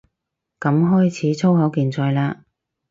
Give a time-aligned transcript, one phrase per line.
[0.59, 2.37] 噉開始粗口競賽嘞